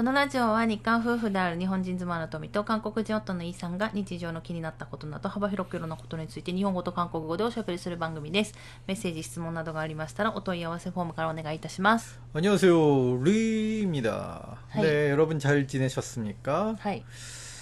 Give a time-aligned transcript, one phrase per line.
[0.00, 8.52] このラジオは日韓夫婦である日本人妻の富と韓国人夫のイさんが日常の気になったことなど幅広くいろんなことについて日本語と韓国語でおしゃべりする番組です。
[8.86, 12.20] メッセージ、質問などがありましたらお問い合わせフォームからお願いいたします。
[12.34, 13.22] 안녕하세요.
[13.24, 14.58] 리입니다.
[14.68, 14.82] 하이.
[14.82, 16.76] 네, 여러분 잘 지내셨습니까?
[16.78, 17.02] はい。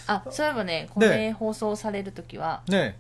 [0.09, 2.95] あ、そういえばね、これ放送されるときは、 네.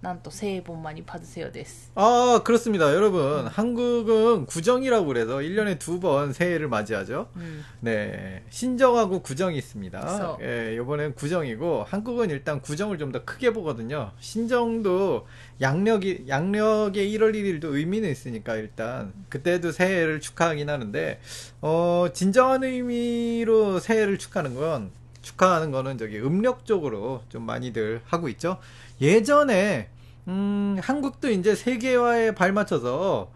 [0.00, 1.90] 난또 새해 복 많이 받으세요 됐스.
[1.96, 3.46] 아 그렇습니다 여러분 음.
[3.48, 7.28] 한국은 구정이라고 그래서 1년에 두 번 새해를 맞이하죠.
[7.34, 7.64] 음.
[7.80, 9.98] 네 신정하고 구정이 있습니다.
[10.40, 14.12] 예 이번엔 구정이고 한국은 일단 구정을 좀 더 크게 보거든요.
[14.20, 15.26] 신정도
[15.60, 21.18] 양력이 양력의 1월 1일도 의미는 있으니까 일단 그때도 새해를 축하하긴 하는데
[21.60, 24.90] 어 진정한 의미로 새해를 축하하는 건
[25.22, 28.58] 축하하는 거는 저기 음력 쪽으로 좀 많이들 하고 있죠.
[29.00, 29.88] 예전에
[30.28, 33.32] 음, 한국도 이제 세계화에 발맞춰서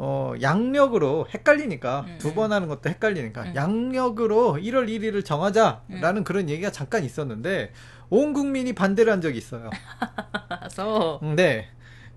[0.00, 3.52] 어, 양력으로 헷갈리니까 음, 두번 하는 것도 헷갈리니까 음.
[3.56, 7.72] 양력으로 1월 1일을 정하자라는 그런 얘기가 잠깐 있었는데
[8.10, 9.70] 온 국민이 반대를 한 적이 있어요.
[10.70, 11.34] そう。
[11.34, 11.68] 네.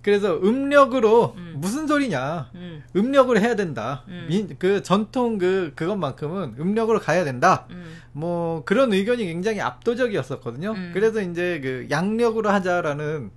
[0.01, 1.53] 그래서 음력으로 음.
[1.57, 2.49] 무슨 소리냐?
[2.55, 2.83] 음.
[2.95, 4.03] 음력을 해야 된다.
[4.07, 4.25] 음.
[4.29, 7.67] 민, 그 전통 그 그것만큼은 음력으로 가야 된다.
[7.69, 7.97] 음.
[8.11, 10.71] 뭐 그런 의견이 굉장히 압도적이었었거든요.
[10.71, 10.91] 음.
[10.93, 13.31] 그래서 이제 그 양력으로 하자라는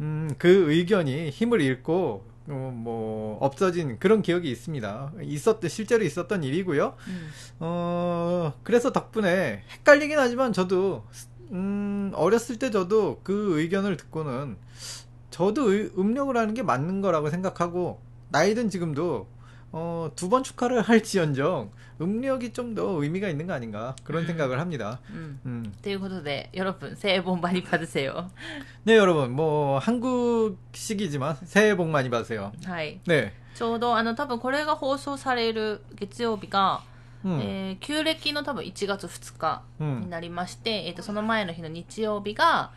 [0.00, 5.12] 음그 의견이 힘을 잃고 어, 뭐 없어진 그런 기억이 있습니다.
[5.22, 6.94] 있었던 실제로 있었던 일이고요.
[7.08, 7.28] 음.
[7.58, 11.04] 어 그래서 덕분에 헷갈리긴 하지만 저도
[11.52, 14.56] 음, 어렸을 때 저도 그 의견을 듣고는
[15.35, 19.27] 저도 의- 음력을 하는 게 맞는 거라고 생각하고 나이든 지금도
[19.73, 24.27] 어, 두 번 축하를 할지언정 음력이 좀 더 의미가 있는 거 아닌가 그런 음.
[24.27, 24.99] 생각을 합니다.
[25.09, 25.39] うん。
[25.45, 25.73] 음.
[25.81, 28.29] ということで、여러분 새해 복 많이 받으세요.
[28.83, 32.51] 네 여러분 뭐 한국식이지만 새해 복 많이 받으세요.
[32.65, 32.99] はい。
[33.07, 33.31] 네.
[33.53, 36.81] ちょうど、あの、多分これが放送される月曜日が、
[37.23, 37.39] 음.
[37.41, 40.09] えー旧暦の多分1月2日に 음.
[40.09, 42.71] なりまして、えっ、と、その前の日の日曜日が、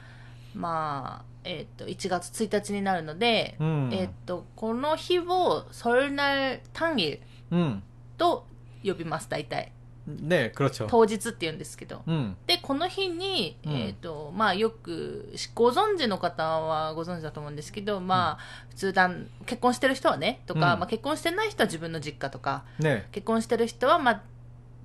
[0.54, 3.90] まあ、えっ、と、1月1日になるので、 음.
[3.92, 7.82] えっ、と、この日を、설날탕일 음.
[8.16, 8.46] と
[8.84, 9.72] 呼びます、大体。
[10.06, 10.86] 네 그렇죠.
[10.86, 12.02] 当日って言うんですけど。
[12.06, 12.36] 음.
[12.46, 23.04] で、この日に、うんえっ、と、まあ、よく、しご存知の方はご存知だと思うんですけど、まあ、普通だん、結婚してる人はね、とか、うんまあ、結婚してない人は自分の実家とか、 네.
[23.12, 24.22] 結婚してる人は、まあ、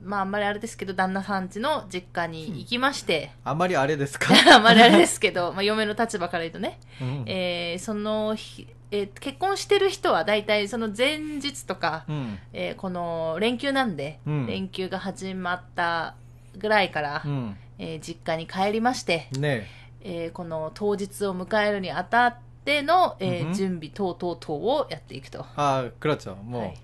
[0.05, 4.35] まああんまりあれですけど、旦那さん家の実家に行きまして、あんまりあれですか？
[4.55, 16.15] あんまりあれですけど、まあ嫁の立場から言うとね、うん、えー、その日、えー、結婚してる人は大体その前日とか、うん、えー、この連休なんで、うん、連休が始まった
[16.57, 19.67] ぐらいから、うん、えー、実家に帰りまして、ね。
[20.07, 22.37] えこの当日を迎えるにあたっ
[22.67, 25.47] ての、え準備等々等をやっていくと。
[25.57, 26.75] ああ、クラちゃん、もう、はい。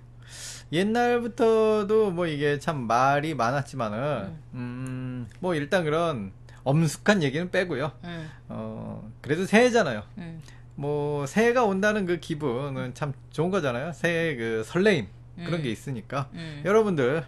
[0.71, 6.31] 옛날부터도 뭐 이게 참 말이 많았지만은 음, 뭐 일단 그런
[6.63, 7.91] 엄숙한 얘기는 빼고요.
[8.03, 8.29] うん。
[8.49, 10.03] 어, 그래도 새해잖아요.
[10.17, 10.41] うん。
[10.75, 13.93] 뭐 새해가 온다는 그 기분은 참 좋은 거잖아요.
[13.93, 15.61] 새해 그 설레임 그런 음.
[15.61, 16.61] 게 있으니까 うん。
[16.65, 17.25] 여러분들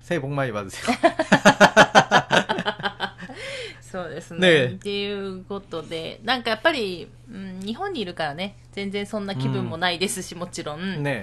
[0.00, 0.96] 새해 복 많이 받으세요.
[3.80, 4.38] そうですね。
[4.40, 11.02] ねっていうことで、なんかやっぱり、うん、日本にいるからね、全然そんな気分もないですし、もちろん。
[11.02, 11.22] 네.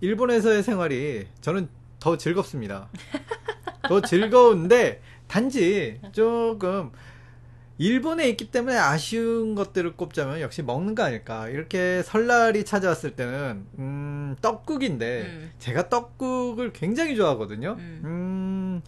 [0.00, 1.68] 일본에서의 생활이 저는
[1.98, 2.88] 더 즐겁습니다.
[3.82, 6.90] 더 즐거운데 단지 조금
[7.78, 11.48] 일본에 있기 때문에 아쉬운 것들을 꼽자면 역시 먹는 거 아닐까.
[11.48, 15.50] 이렇게 설날이 찾아왔을 때는 음, 떡국인데 음.
[15.58, 17.76] 제가 떡국을 굉장히 좋아하거든요.
[17.78, 18.02] 음.
[18.04, 18.82] 음,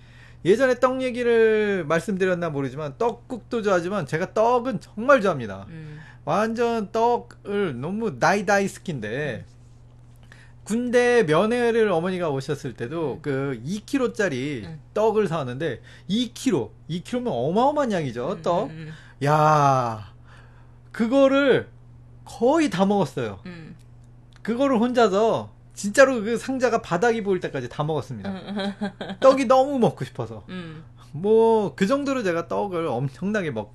[0.44, 5.67] 예전에 떡 얘기를 말씀드렸나 모르지만 떡국도 좋아하지만 제가 떡은 정말 좋아합니다.
[5.69, 6.00] うん。
[6.25, 9.44] 완전 떡을 너무 나이다이 스킨데
[10.64, 13.19] 군대 면회를 어머니가 오셨을 때도 음.
[13.23, 14.69] 그 2kg짜리 응.
[14.70, 14.81] 음.
[14.94, 18.70] 떡을 사왔는데 2kg, 2kg면 어마어마한 양이죠 음, 떡.
[18.70, 18.93] 응,
[19.25, 20.12] 야,
[20.93, 21.69] 그거를
[22.25, 23.41] 거의 다 먹었어요.
[24.43, 28.32] 그거를 혼자서 진짜로 그 상자가 바닥이 보일 때까지 다 먹었습니다.
[29.20, 30.44] 떡이 너무 먹고 싶어서.
[31.12, 33.75] 뭐 그 정도로 제가 떡을 엄청나게 먹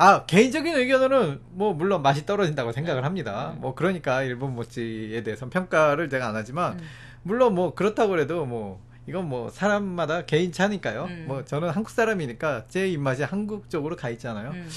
[0.00, 3.50] 아 개인적인 의견으로는 뭐 물론 맛이 떨어진다고 생각을 합니다.
[3.54, 3.60] 네.
[3.60, 6.84] 뭐 그러니까 일본 모찌에 대해서 평가를 제가 안 하지만 음.
[7.24, 11.06] 물론 뭐 그렇다고 해도 뭐 이건 뭐 사람마다 개인 차니까요.
[11.06, 11.24] 음.
[11.26, 14.50] 뭐 저는 한국 사람이니까 제 입맛이 한국 쪽으로 가 있잖아요.
[14.50, 14.70] 음.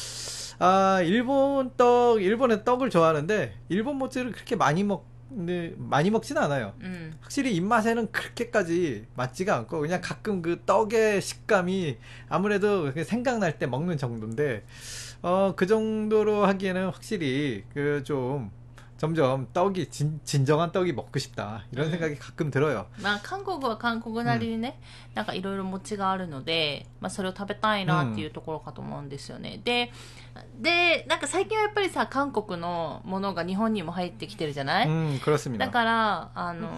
[0.57, 5.05] 아 일본 떡 일본의 떡을 좋아하는데 일본 모찌를 그렇게 많이 먹
[5.77, 6.73] 많이 먹진 않아요.
[6.81, 7.13] 음.
[7.21, 11.97] 확실히 입맛에는 그렇게까지 맞지가 않고 그냥 가끔 그 떡의 식감이
[12.27, 14.63] 아무래도 생각날 때 먹는 정도인데
[15.22, 18.50] 어 그 정도로 하기에는 확실히 그 좀
[18.98, 21.90] 점점 떡이 진, 진정한 떡이 먹고 싶다 이런 음.
[21.90, 22.86] 생각이 가끔 들어요.
[23.02, 24.80] まあ韓国は韓国なりにね、
[25.14, 29.92] なんかいろいろ餅があるので、まあ、それを食べたいなっていうところかと思うんですよね、で
[30.58, 35.58] でなんか最近はやっぱりさ韓国のものが日本にも入ってきてるじゃない、 음 그렇습니다.
[35.58, 36.70] だからあの、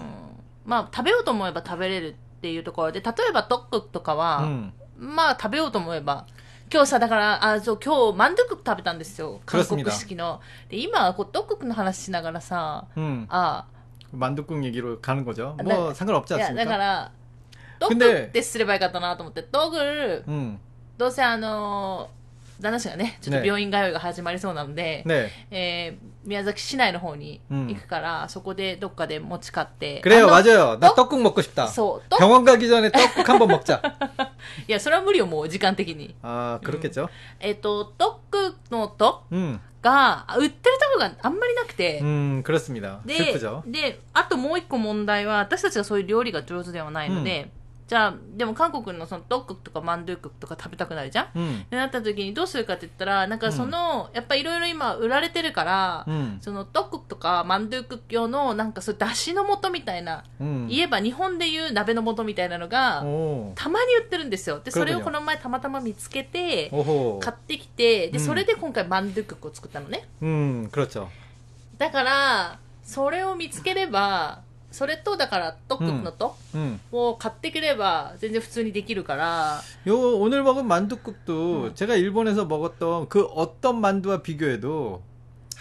[0.66, 6.26] まあ食べようと思えば食べれるっていうところで例えばトックとかは、 음 まあ食べようと思えば
[6.72, 13.64] 今日さだからあそう今日マンドゥク食べたんですよ韓国式ので今こうトックの話しながらさ 음 あ
[14.12, 15.54] 만두국 얘기로 가는 거죠.
[15.58, 15.64] 네.
[15.64, 16.76] 뭐 상관없지 いやだか 않습니까?
[16.78, 17.12] ら
[17.78, 20.58] トッ 근데 クってすればよかったなと思ってトグ 음
[20.96, 22.08] どうせあの
[22.60, 30.78] 旦那氏がねちょっとね病院通いが始まりそうなので、 네 えー宮崎市内の方にうん行くから、そこでどっかで持ち買って 그래요 あの 맞아요.
[30.78, 31.08] 나 떡?
[31.08, 31.68] 떡국 먹고 싶다.
[31.68, 33.80] そうと 병원 가기 전에 떡국 한번 먹자.
[34.68, 37.08] いやそれは無理よもう時間的に 아 그렇겠죠.
[37.40, 42.98] えっ、とトックのと 음 が売ってるとこがあんまりなくて、 음, 그렇습니다.
[43.06, 43.62] で 슬프죠.
[43.66, 47.50] であともう一個問題は私たちがそういう料理が上手ではないので、
[47.92, 60.66] じゃあでも韓国のそのトックとかマンドゥクとか食べたくなるじゃん 음, ってなった時にどうするかって言ったらなんかその、やっぱいろいろ今売られてるから、 음, そのトックとかマンドゥク用のなんかそういう出汁の素みたいな、 음.
[60.68, 67.20] 言えば日本でいう鍋の素みたいなのが、 오, たまに売ってるんですよでそれを 그렇군요 この前たまたま見つけて 오호.
[67.20, 71.06] 買ってきてでうんそれで今回マンドゥクを作ったのね 음, 그렇죠.
[71.78, 74.41] だからそれを見つければ
[74.72, 76.78] それとだからトックのと、 음.
[76.92, 81.74] を買ってくれば全然普通にできるから 요 오늘 먹은 만두국도 음.
[81.74, 85.02] 제가 일본에서 먹었던 그 어떤 만두와 비교해도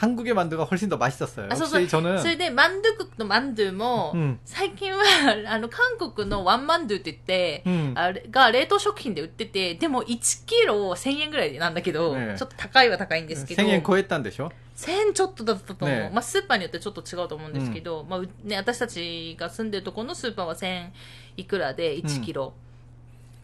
[0.02, 1.48] 한국의 만두가 훨씬 더 맛있었어요.
[1.50, 5.04] あそうそう 혹시 저는 それでマンドゥクとマンドゥも、うん最近は
[5.48, 14.52] あの韓国のワンマンドゥって言って、 음, あれが冷凍食品で売っててでも1キロ1000円ぐらいなんだけど、ねちょっと高いは高いんですけど 생엔 고했단でしょ?
[14.76, 20.90] 1000ちょっとだったと思う、ねまあ、スーパーによってちょっと違うと思うんですけど、まあうね、私たちが住んでるところのスーパーは1000
[21.38, 22.54] いくらで1キロ、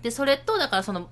[0.04, 1.10] でそれとだからその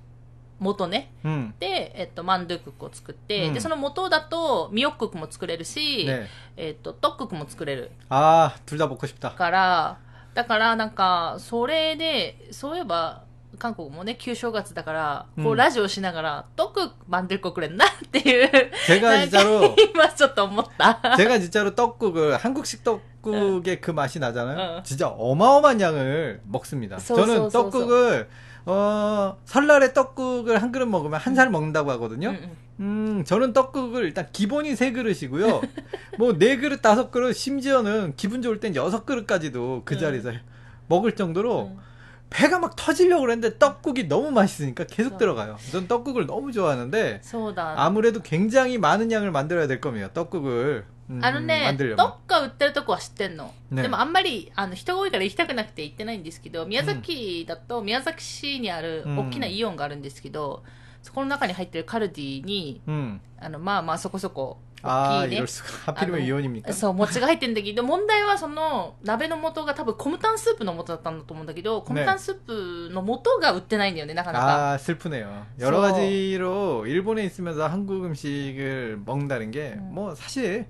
[0.58, 6.26] 元ね 음, で、えっと、マンドゥクックを作って、うんでその元だとミヨックックも作れるし、 네.
[6.56, 9.30] えっと、トックックも作れる 아, 둘 다 먹고 싶다.
[9.30, 9.98] から
[10.34, 13.24] だからなんかそれでそういえば
[13.58, 18.50] 韓国もね旧正月だからこううんラジオしながら、トックマンドゥクックくれんなっていう
[18.86, 24.76] 제가 なんか 진짜로 今ちょっと思った 제가 진짜로 떡국을 한국식 떡국의 그 맛이 나잖아요.
[24.78, 24.82] 응.
[24.84, 26.98] 진짜 어마어마한 양을 먹습니다.
[27.00, 28.28] 소, 저는 소, 소, 떡국을
[28.69, 32.29] 어, 설날에 떡국을 한 그릇 먹으면 한 살 먹는다고 하거든요.
[32.31, 32.57] 음, 음.
[33.19, 35.61] 음, 저는 떡국을 일단 기본이 세 그릇이고요.
[36.19, 39.99] 뭐 네 그릇, 다섯 그릇, 심지어는 기분 좋을 땐 여섯 그릇까지도 그 네.
[39.99, 40.31] 자리에서
[40.87, 41.77] 먹을 정도로 음.
[42.29, 45.17] 배가 막 터지려고 그랬는데 떡국이 너무 맛있으니까 계속 저...
[45.17, 45.57] 들어가요.
[45.71, 47.21] 전 떡국을 너무 좋아하는데
[47.77, 50.09] 아무래도 굉장히 많은 양을 만들어야 될 겁니다.
[50.13, 50.85] 떡국을
[51.20, 51.96] あのね、 만들려면.
[51.96, 53.52] どっか売ってるとこは知ってんの。
[53.70, 60.62] ねでもあんまりあの人が多いから行きたくなくて行ってないんですけど、宮崎だと宮崎市にあるうん大きなイオンがあるんですけど、
[61.02, 63.20] そこの中に入ってるカルディに、 음.
[63.38, 65.92] あのまあまあそこそこ 아, 大きいね 이럴 수가.
[65.92, 66.72] 하필이면 아, 이혼입니까?
[66.72, 72.34] そう、餅が入ってるんだけど、 問題はその鍋の素が多分コムタンスープの素だったんだと思うんだけど、コムタンスー
[72.88, 74.72] プの素が売ってないんだよね、なかなか。
[74.72, 75.46] 아, 슬프네요.
[75.60, 79.90] 여러 그래서- 가지로 일본에 있으면서 한국 음식을 먹는다는 게, 음.
[79.94, 80.66] 뭐, 사실,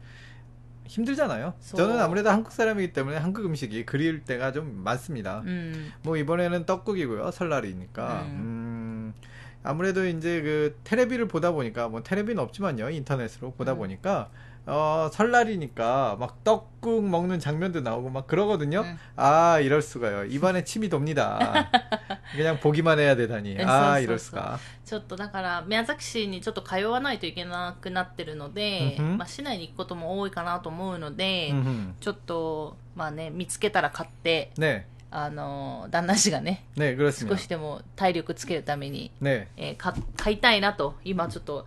[0.87, 1.53] 힘들잖아요.
[1.57, 5.41] 그래서- 저는 아무래도 한국 사람이기 때문에 한국 음식이 그리울 때가 좀 많습니다.
[5.45, 5.91] うん。
[6.03, 7.31] 뭐, 이번에는 떡국이고요.
[7.31, 8.21] 설날이니까.
[8.23, 8.27] 음.
[8.27, 9.13] 음,
[9.63, 12.89] 아무래도 이제 그 테레비를 보다 보니까, 뭐, 테레비는 없지만요.
[12.89, 13.77] 인터넷으로 보다 음.
[13.77, 14.29] 보니까,
[14.66, 18.82] 어, 설날이니까 막 떡국 먹는 장면도 나오고 막 그러거든요.
[18.82, 18.98] 음.
[19.16, 20.24] 아, 이럴 수가요.
[20.24, 21.68] 입안에 침이 돕니다.
[22.36, 23.54] 그냥 보기만 해야 되다니.
[23.56, 24.58] 네, 아, 써, 이럴 써, 수가.
[24.84, 31.94] ちょっとだから宮崎市にちょっと通わないといけなくなってるので、うんふんまあ、市内に行くことも多いかなと思うので、 음흠.
[31.98, 34.84] ちょっとまあね見つけたら買って 네.
[35.10, 37.36] あの旦那氏がね 네, 少 그렇습니다.
[37.38, 39.48] しでも体力つけるために、 네.
[39.56, 41.64] えーか買いたいなと今ちょっとう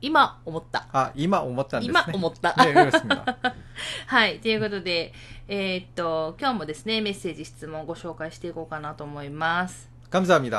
[0.00, 0.86] 今思った。
[0.92, 2.00] あ、今思ったんですね。
[2.08, 2.54] 今思った。
[4.06, 4.38] はい。
[4.40, 5.12] ということで、
[5.46, 9.90] えー、っと、今日もですね、メッセージ、質問をご紹介していこうかなと思います。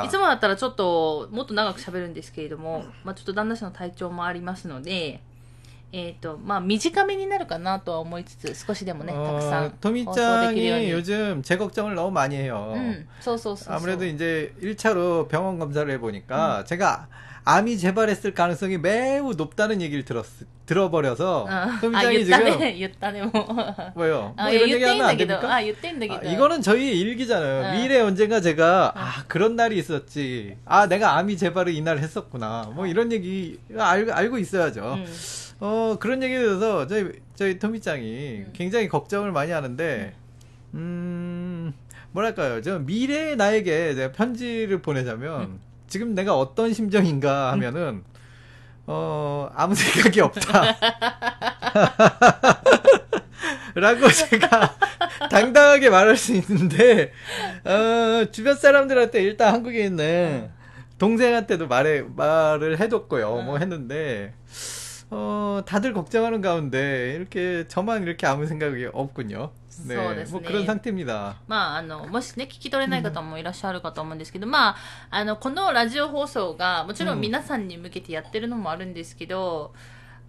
[0.04, 5.20] いつもだったらちょっと、もっと長く喋るんですけれども、まあちょっと旦那さんの体調もありますので、
[5.91, 10.91] えーっと、まあ短めになるかなとは思いつつ、少しでもね、たくさ 어, ん放送できるよう 토미짱이 に。
[10.91, 12.73] 요즘 제 걱정을 너무 많이 해요.
[12.75, 13.75] うん、そうそうそうそう。
[13.75, 15.93] 아무래도 이제 1차로 병원 검사를 음.
[15.93, 17.07] 해보니까 제가
[17.47, 20.25] 암이 재발했을 가능성이 매우 높다는 얘기를 들었,
[20.65, 23.93] 들어버려서 うんあ、 토미짱이 言った 지금 ね、言ったね、もう。
[23.95, 24.33] 뭐요?
[24.35, 25.55] あ 뭐 いや 이런 言っ 얘기 ていいん 하면 だ 안 けど、 됩니까?
[25.55, 26.29] あ、言っていいんだけ 아, ど。
[26.29, 27.67] 이거는 저희 일기잖아요.
[27.69, 27.71] 어.
[27.81, 30.57] 미래 언젠가 제가 아 그런 날이 있었지.
[30.65, 32.71] 아 내가 암이 재발을 이날 했었구나.
[32.75, 34.81] 뭐 이런 얘기 알고 알고 있어야죠.
[34.81, 35.05] うん
[35.60, 38.50] 어 그런 얘기에 대해서 저희 저희 토미짱이 음.
[38.54, 40.14] 굉장히 걱정을 많이 하는데
[40.74, 41.72] 음
[42.12, 42.62] 뭐랄까요?
[42.62, 45.60] 저 미래의 나에게 내가 편지를 보내자면 음.
[45.86, 48.02] 지금 내가 어떤 심정인가 하면은
[48.86, 50.76] 어 아무 생각이 없다.
[53.74, 54.76] 라고 제가
[55.30, 57.12] 당당하게 말할 수 있는데
[57.64, 60.50] 어, 주변 사람들한테 일단 한국에 있는
[60.98, 63.42] 동생한테도 말해 말을 해뒀고요.
[63.42, 63.62] 뭐 음.
[63.62, 64.34] 했는데
[65.11, 69.51] 어 다들 걱정하는 가운데 이렇게 저만 이렇게 아무 생각이 없군요.
[69.87, 70.39] 네, そうですね。
[70.39, 71.41] 뭐 그런 상태입니다.
[71.47, 74.75] まあ、あの、もしね、聞き取れない方もいらっしゃるかと思うんですけど、まあ、
[75.09, 79.73] あの、このラジオ放送が、もちろん皆さんに向けてやってるのもあるんですけど、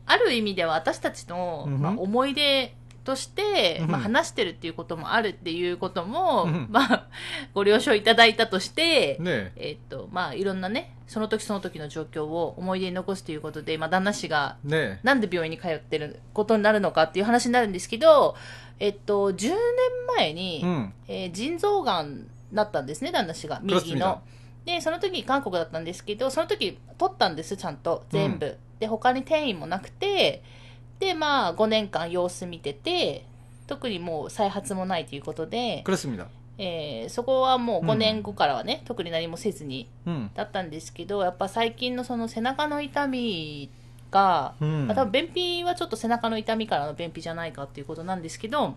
[0.07, 7.08] ある意味では私たちの、うんまあ、思い出 として、まあ、話してるっていうこともあるっていうことも、うん、 まあ、
[7.54, 14.58] ご了承いただいたとして、ね、え、っと、まあ、いろんなね、その時その時の状況を思い出に残すということで、まあ、旦那氏が、
[15.04, 18.36] なんで病院に通ってることになるのかっていう話になるんですけど、
[18.80, 19.58] えっと、10年
[20.16, 24.22] 前に、うん、えー、腎臓がんだったんですね、旦那氏が、右の。
[24.66, 28.46] で、その時韓国だったんですけど、その時取ったんです、ちゃんと、全部。
[28.46, 30.44] うん、で、他に転移もなくて、
[31.01, 33.25] で、まあ、5年間様子見てて、
[33.67, 36.27] 特にもう再発もないということで、 그렇습니다.
[36.59, 43.69] えーそこはもううん5年後からはね、特に何もせずに 음, だったんですけど、やっぱ最近のその背中の痛み
[44.11, 48.75] が、 음, まあ、多分便秘はちょっと背中の痛みからの便秘じゃないかっていうことなんですけど、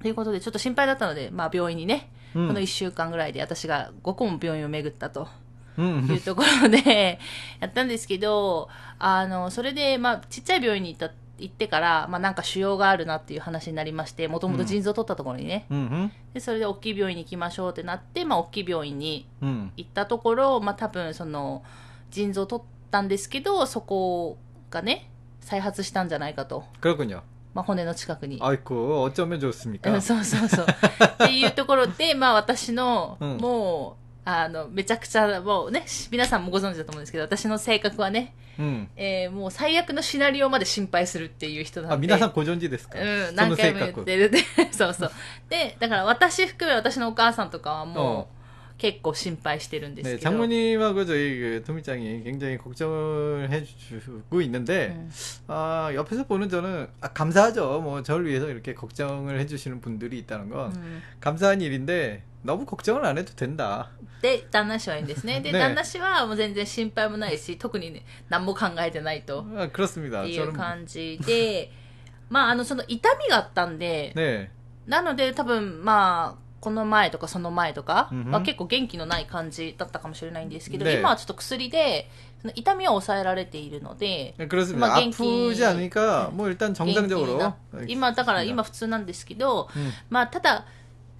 [0.00, 5.28] ということでちょっと心配だったので、まあ病院にね、 음, この1週間ぐらいで私が5個も病院を巡ったと
[5.76, 7.18] 음, いうところで
[7.60, 8.68] やったんですけど、
[8.98, 21.64] あの、それで、まあちっちゃい病院に行った、 行ってから、まあなんか腫瘍があるなっていう話になりまして、もともと腎臓を取ったところにね、 음, で、それで大きい病院に行きましょうってなって、まあ大きい病院に 음, 行ったところ、まあ多分その
[22.10, 24.36] 腎臓を取ったんですけど、そこ
[24.70, 26.64] がね、再発したんじゃないかと。
[26.80, 27.22] 그렇군요.
[27.54, 28.38] まあ骨の近くに。
[28.40, 29.92] 아이고 어쩌면 좋습니까?
[29.92, 30.66] うん、そうそうそう。
[31.24, 38.86] っていうところで、まあ私の、うんもう、 あの、めちゃくちゃ、もうね、し皆さんもご存知だと思うんですけど、私の性格はね、 음.
[38.96, 42.06] えーもう最悪のシナリオまで心配するっていう人な 아, ので。
[42.06, 42.98] 미나상 고존지 ですか?
[43.00, 44.38] うん、 そ何回もの性格言ってるで。
[44.70, 45.10] そうそう。
[45.48, 50.30] で、だから私含め私のお母さんとかはもう、結構心配してるんです 네, けど。
[50.30, 55.10] 장모님하고 저희 그 토미짱이 굉장히 걱정을 해주고 있는데, うん
[55.48, 57.80] 아, 옆에서 보는 저는, 아, 감사하죠.
[57.80, 63.16] 뭐, 저를 위해서 이렇게 걱정을 해주시는 분들이 있다는 건 うん 감사한 일인데, 너무 걱정을 안
[63.18, 63.90] 해도 된다.
[63.96, 65.40] うんで、旦那氏はいいんですね。
[65.40, 69.42] で、ね旦那氏はもう全然心配もないし、特にね、何も考えてないと。
[69.56, 70.22] 아, 그렇습니다.
[70.22, 71.70] っていう 저는, 感じで、
[72.30, 74.48] まあ、あの、その痛みがあったんで、 네,
[74.86, 82.08] なので多分、まあ、この前とかその前とか、うんふんまあ、結構元気のない感じだったかもしれないんですけど、ね今はちょっと薬で、
[82.40, 84.78] その痛みを抑えられているので、 네, 그렇습니다.
[84.78, 87.38] 막 갱기- 아프지 않으니까, 뭐, 일단 元気に 정상적으로.
[87.38, 87.56] な
[87.88, 88.62] 今、だから今 알겠습니다.
[88.62, 90.64] 普通なんですけど、 음, まあ、ただ、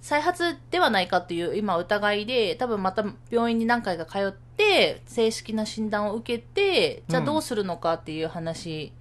[0.01, 8.91] 再発ではないかっていう今疑いで、多分また病院に何回か通って、正式な診断を受けて、じゃあどうするのかっていう話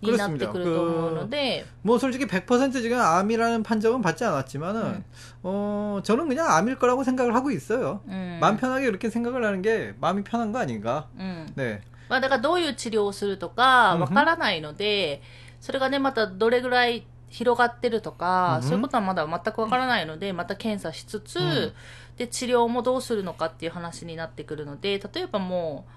[0.00, 5.04] になってくると思うので、 뭐 솔직히 100% 지금 암이라는 판정은 받지 않았지만은 음.
[5.42, 8.00] 어 저는 그냥 암일 거라고 생각을 하고 있어요.
[8.06, 8.38] うん。
[8.40, 11.08] 마음 편하게 그렇게 생각을 하는 게 마음이 편한 거 아닌가?
[11.18, 11.46] うん。
[11.56, 11.80] 네.
[12.08, 15.22] まあ、だからどういう治療をするとかうんわからないので、
[15.60, 21.72] それがね、またどれぐらい 広がってるとか、うんそういうことはまだ全くわからないので、また検査しつつ、うん
[22.18, 25.92] で、治療もどうするのかっていう話になってくるので、例えばもう、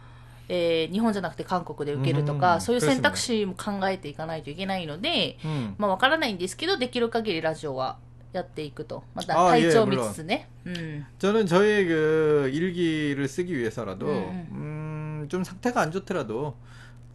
[0.48, 5.76] えー日本じゃなくて韓国で受けるとか、うんそういう選択肢も考えていかないといけないので、 음.
[5.78, 7.98] まあわからないんですけど、できる限りラジオは
[8.32, 9.04] やっていくと。
[9.14, 10.48] またあ体調をいえ見つつね。
[10.66, 11.06] うん。
[11.20, 14.48] 저는 저의 그 일기를 쓰기 위해서라도 음.
[15.24, 16.56] 음, 좀 상태가 안 좋더라도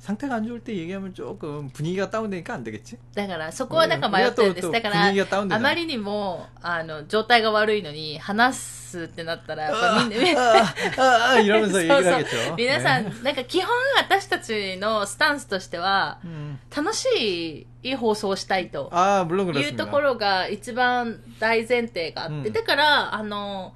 [0.04, 2.96] 상태가 안 좋을 때 얘기하면 조금 분위기가 다운되니까 안 되겠지?
[3.14, 4.66] だから、そこはなんか迷ってるんです。
[4.66, 10.62] うんだから、분위기가다운되잖아 あまりにも、あの、状態が悪いのに、話すってなったら、やっぱ 아, みんな、
[10.96, 12.56] 아, 아, 이러면서 そう 얘기를 そう 하겠죠.
[12.56, 13.10] 皆さ 네.
[13.20, 16.58] ん、なんか基本私たちのスタンスとしては、 음.
[16.74, 19.76] 楽しい放送をしたいと 아, 물론 いう 그렇습니다.
[19.76, 23.74] ところが一番大前提があって、うんだから、あの、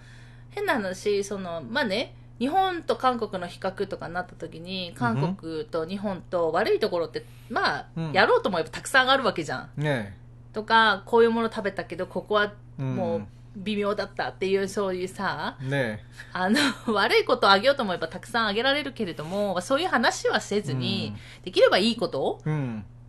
[0.52, 9.81] 変な話、その、まあね、 日本と韓国の比較とかになった時に韓国と日本と悪いところってまあ、やろうと思えばたくさんあるわけじゃん。
[9.81, 10.15] ね、
[10.53, 13.27] とかこういうもの食べたけどここはもう
[13.57, 16.59] 微妙だったっていうそういうさ、ね、あの
[16.93, 22.39] 悪いことをあげようと思えばたくさんあげられるけれどもそういう話はせずに、できればいいこと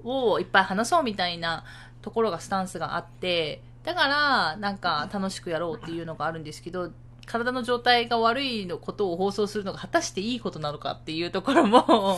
[0.03, 1.65] をいっぱい話そうみたいな
[2.03, 6.91] ところがスタンスがあってだからなんか楽しくやろうっていうのがあるんですけど。
[7.26, 12.18] 体の状態が悪いのことを放送するのが果たしていいことなのかっていうところも、 아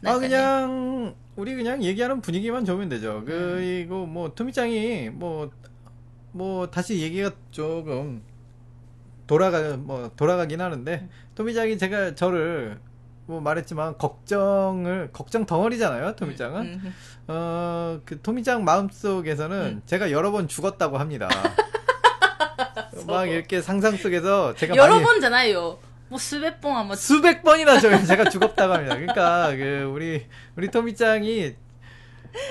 [0.00, 3.22] なん かね 그냥 우리 그냥 얘기하는 분위기만 좋으면 되죠.
[3.26, 5.50] 그리고 뭐 토미짱이 뭐
[6.36, 8.22] 뭐 다시 얘기가 조금
[9.26, 12.78] 돌아가 뭐 돌아가긴 하는데 토미짱이 제가 저를
[13.24, 16.14] 뭐 말했지만 걱정을 걱정 덩어리잖아요.
[16.14, 16.94] 토미짱은 음,
[17.26, 19.82] 어그 토미짱 마음속에서는 음.
[19.86, 21.28] 제가 여러 번 죽었다고 합니다.
[23.11, 23.33] 막 뭐.
[23.33, 25.05] 이렇게 상상 속에서 제가 여러 많이...
[25.05, 25.77] 번잖아요.
[26.09, 28.95] 뭐 수백 번 아마 수백 번이나 저 제가 죽었다고 합니다.
[28.95, 30.25] 그러니까 그 우리
[30.57, 31.55] 우리 토미짱이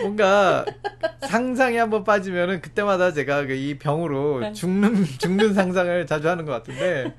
[0.01, 0.65] 뭔가
[1.21, 7.13] 상상에 한번 빠지면은 그때마다 제가 그 이 병으로 죽는 죽는 상상을 자주 하는 것 같은데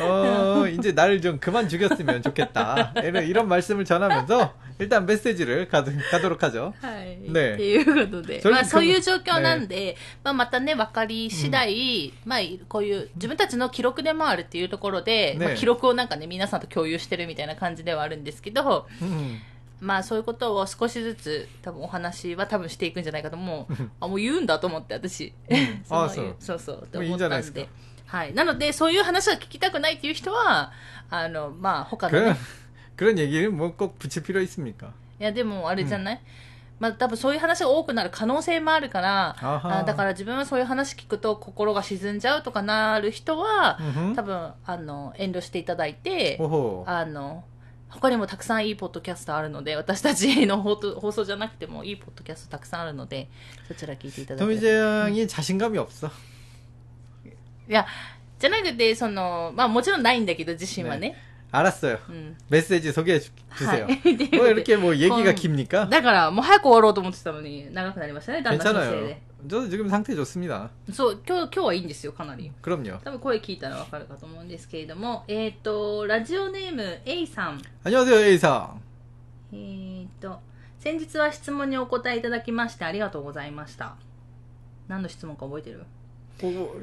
[0.00, 6.42] 어 이제 나를 좀 그만 죽였으면 좋겠다 이런 이런 말씀을 전하면서 일단 메시지를 가, 가도록
[6.42, 6.72] 하죠.
[6.80, 7.20] はい。
[7.30, 8.40] ねっていうことで。
[8.40, 9.94] それまあそういう状況なんで、
[10.24, 19.38] まあまたね、分かり次第、まあこういう自分たちの記録でもあるっていうところで、ねまあ記録をなんかね、皆さんと共有してるみたいな感じではあるんですけど、 음.
[19.84, 23.74] まあそういうことを少しずつ多分お話は多分していくんじゃないかと思う。
[24.00, 25.32] あ、もう言うんだと思って私。
[25.84, 26.82] そのあそうそうそう。
[26.82, 27.70] ってもういいん思ったんでじゃないです
[28.10, 28.16] か。
[28.18, 28.34] はい。
[28.34, 30.72] なので、そういう話が聞きたくないっていう人は、
[31.08, 32.36] あの、まあ他のね
[32.96, 34.92] 그런 그런 얘기를 뭐 꼭 붙일 필요 있습니까?
[35.18, 36.20] いや、でもあれじゃない、
[36.78, 44.14] まあ多分そういう話が多くなる可能性もあるから、あはあだから自分はそういう話聞くと心が沈んじゃうとかなる人は、 음흠.
[44.14, 46.84] 多分、あの、遠慮していただいて、 오호.
[46.86, 47.44] あの、
[47.88, 53.28] 他にもたくさんいいポッドキャストあるので、私たちの放送放送じゃなくてもいいポッドキャストたくさんあるので、
[53.66, 56.10] そちら聞いていただければ 토미짱이 자신감이 없어.
[57.68, 57.86] いや、
[58.38, 61.16] じゃなくて、その、まあもちろんないんだけど、自信はね。
[61.52, 61.98] 알았어요.
[62.08, 62.36] うん。
[62.48, 63.84] 메시지 소개해 주, 주세요.
[63.84, 63.94] はい。
[63.94, 65.86] っていうこと 뭐 で 이렇게 뭐 얘기가 こん 깁니까?
[65.90, 69.06] だから、もう早く終わろうと思ってたのに、長くなりましたね、旦那のせい 괜찮아요.
[69.08, 69.22] で。
[69.48, 70.70] 저도 지금 상태 좋습니다.
[70.92, 72.52] そう、今日、今日はいいんですよ、かなり。
[72.62, 73.00] 그럼요.
[73.02, 77.60] 多分声聞いたらわかるかと思うんですけれども、えっ、と、ラジオネーム A さん。
[77.84, 78.74] 안녕하세요, A상.
[79.52, 80.38] えっ、と、
[80.78, 83.96] 先日は質問にお答えいただきましてありがとうございました。
[84.88, 85.84] 何の質問か覚えてる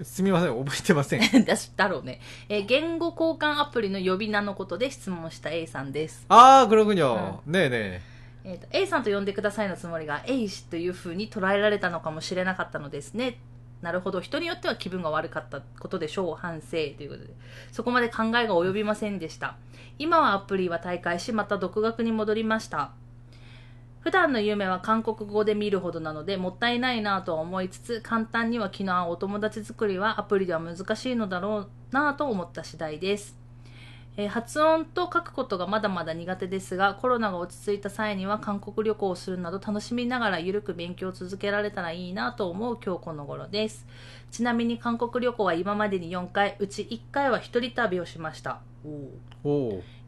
[0.03, 1.21] すみません覚えてません。
[1.77, 6.25] だろうね、え、言語交換アプリの呼び名のことで質問した A さんです。
[6.29, 8.01] ああグログニョ、うん、ねえねえ。
[8.45, 13.39] えーと、A さんと呼んでくださいのつもりが A 氏というふうに捉えられたのかもしれなかったのですね。
[13.83, 14.21] なるほど。
[14.21, 16.37] 人によっては気分が悪かったことでしょう。
[16.37, 17.35] 反省ということで。
[17.73, 19.57] そこまで考えが及びませんでした。
[19.99, 22.93] 今はアプリは退会しまた独学に戻りました。
[24.03, 33.39] 普段の夢は韓国語で見るほどなので、もったいないなぁとは思いつつ、簡単には気の合うお友達作りはアプリでは難しいのだろうなぁと思った次第です。
[34.17, 43.87] えー発音と書くことがまだまだ苦手ですがコロナが落ち着いた際には韓国旅行をするなど楽しみながらゆるく勉強を続けられたらいいなと思う今日この頃です
[44.31, 48.61] ちなみに韓国旅行は今までに4回うち1回は一人旅をしました.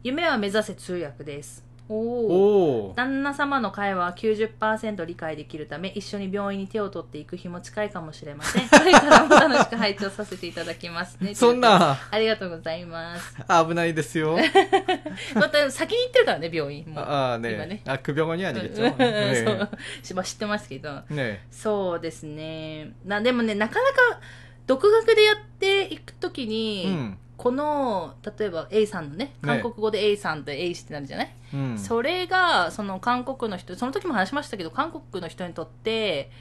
[0.03, 8.67] 夢は目指せ通訳ですおお旦那様の会話は90%理解できるため一緒に病院に手を取っていく日も近いかもしれません。
[8.69, 11.33] これからも楽しく拝聴させていただきますね。
[11.35, 11.97] そんな。
[12.09, 13.35] ありがとうございます。
[13.47, 14.37] 危ないですよ。
[15.35, 16.99] また先に行ってるからね病院も。
[16.99, 17.81] ああね今ね。
[17.85, 19.69] あ首には逃げちゃう,、ね、
[20.03, 20.23] そう。
[20.23, 22.93] 知ってますけど、ね、そうですね。
[23.05, 24.19] なでもねなかなか
[24.65, 27.17] 独学でやっていくときに、うん。
[27.37, 36.31] この例えば A さんのね韓国語で A さんと A 氏ってなるじゃない、うん、それがその韓国の人その時も話しましたけど韓国の人にとって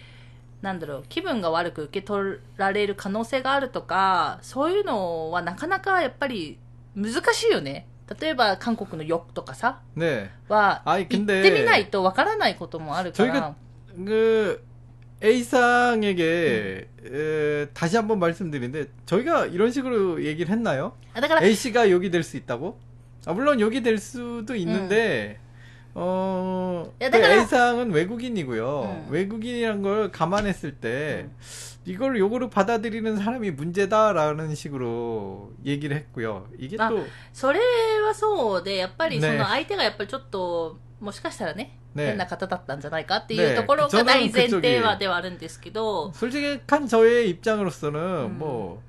[0.62, 6.58] なんだろう気分が悪く受け取られる可能性があるとかそういうのはなかなかやっぱり
[6.94, 7.86] 難しいよね。
[8.20, 13.54] 例えば韓国の欲とかさ、ね、は言ってみないとわからないこともあるから。
[15.23, 20.93] A상에게 에, 다시 한번 말씀드리는데 저희가 이런 식으로 얘기를 했나요?
[21.13, 22.79] あだから、 A씨가 욕이 될 수 있다고?
[23.25, 25.39] 아, 물론 욕이 될 수도 있는데
[25.93, 29.03] 어, 야, 그 내가- A상은 외국인이고요.
[29.07, 29.11] 음.
[29.11, 31.27] 외국인이란 걸 감안했을 때
[31.85, 36.47] 이걸 욕으로 받아들이는 사람이 문제다라는 식으로 얘기를 했고요.
[36.59, 37.59] 이게 아, 또 それ
[38.01, 48.37] はそうで、やっぱりそねの相手がやっぱりちょっと、 もしかしたらね、ね変な方だったんじゃないかっていねうところそのが大前提 그쪽이 はではあるんですけど、 솔직한 저의 입장으로서는 음.
[48.37, 48.81] 뭐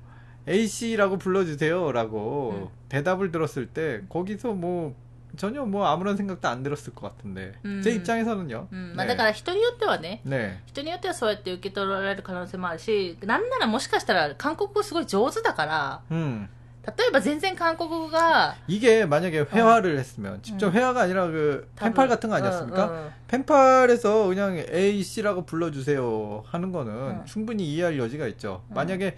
[0.47, 2.87] A씨라고 불러주세요라고 음.
[2.89, 4.93] 대답을 들었을 때 거기서 뭐
[5.37, 7.81] 전혀 뭐 아무런 생각도 안 들었을 것 같은데 음.
[7.81, 8.67] 제 입장에서는요.
[8.69, 9.07] うんまあ、 네.
[9.07, 10.57] だから人によってはね、 네.
[10.65, 16.49] 人によってはそうやって受け取られる可能性もあるし、なんならもしかしたら韓国語すごい上手だから、 음.
[16.85, 20.73] 例えば全然韓国語が、 이게 만약에 회화를 했으면 직접 음.
[20.73, 22.85] 회화가 아니라 그 펜팔 같은 거 아니었습니까?
[22.85, 27.25] うんうん 펜팔에서 그냥 A 씨라고 불러주세요 하는 거는 음.
[27.25, 28.63] 충분히 이해할 여지가 있죠.
[28.69, 28.73] 음.
[28.73, 29.15] 만약에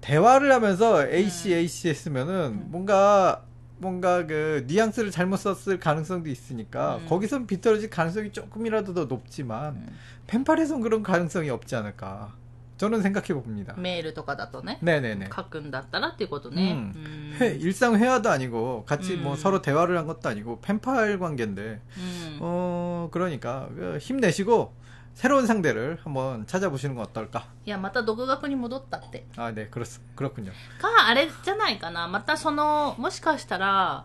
[0.00, 1.58] 대화를 하면서 A 씨 음.
[1.58, 2.66] A 씨 했으면은 음.
[2.68, 3.42] 뭔가
[3.78, 7.06] 뭔가 그 뉘앙스를 잘못 썼을 가능성도 있으니까 음.
[7.08, 9.88] 거기선 비틀어질 가능성이 조금이라도 더 높지만 うん
[10.26, 12.34] 펜팔에선 그런 가능성이 없지 않을까.
[12.80, 13.74] 저는 생각해 봅니다.
[13.78, 15.30] メールとかだとね、 네네네.
[15.34, 16.72] 書くんだったらっていうことね。
[16.72, 16.92] 음.
[16.94, 19.36] うん 회, 일상 회화도 아니고 같이 뭐 음.
[19.38, 21.62] 서로 대화를 한 것도 아니고 펜팔 관계인데
[21.96, 24.74] うん 어 그러니까 그 힘내시고
[25.14, 27.44] 새로운 상대를 한번 찾아보시는 건 어떨까?
[27.64, 29.24] いや、また独学に戻ったって。
[29.38, 30.50] 아, 네, 그렇, 그렇군요.
[30.78, 32.06] か、あれじゃないかな。
[32.06, 34.04] またその、もしかしたら、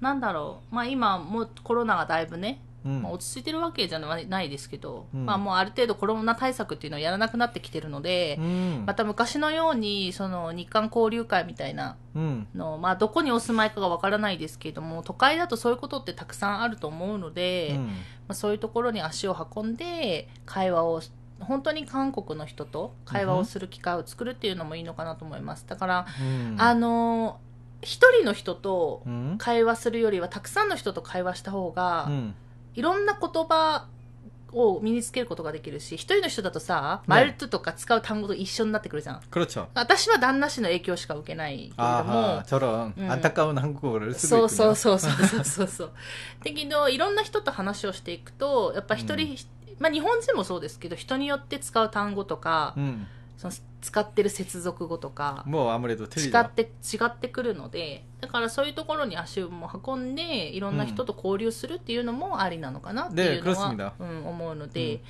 [0.00, 0.74] なんだろう。
[0.74, 3.01] まあ今、もうコロナがだいぶね、 うん。
[3.01, 17.87] まあ、落ち着いてるわけじゃないですけど、うん、まあ、もうある程度コロナ対策っていうのをやらなくなってきてるので、うん、また昔のようにその日韓交流会みたいなの、まあ、どこにお住まいかがわからないですけれども都会だとそういうことってたくさんあると思うので、ま
[18.29, 21.01] あ、そういうところに足を運んで会話を
[21.39, 25.65] 本当に韓国の人と会話をする機会を作るっていうのもいいのかなと思います。
[25.67, 26.05] だから、
[26.57, 27.39] あの
[27.81, 29.03] 一人の人と
[29.37, 32.35] 会話するよりは、たくさんの人と会話した方が、うん。
[32.74, 33.86] いろんな言葉
[34.52, 39.66] を身につけることができるし一人の人だとさ、ねマルトとか使う単語と一緒になってくるじゃん 그렇죠.
[39.74, 43.10] 私は旦那氏の影響しか受けないけれども 아하, 저런 음.
[43.10, 44.74] 안타까운 한국어를 そう 쓰고 そう 있군요.
[44.76, 45.90] そうそうそうそうそう。
[46.44, 49.36] だけど、いろんな人と話をしていくと、やっぱ一人、
[49.78, 53.06] まあ日本人もそうですけど、人によって使う単語とか、 음.
[53.37, 65.01] その使ってる接続語とかもうあんまりと違って違ってくるのでだからそういうところに足を運んでいろんな人と交流するっていうのもありなのかなっていうのは、うん、思うので、うん、